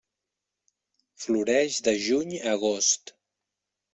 [1.25, 3.17] Floreix de juny a agost.